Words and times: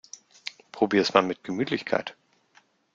Probier's 0.71 1.13
mal 1.13 1.21
mit 1.21 1.43
Gemütlichkeit! 1.43 2.15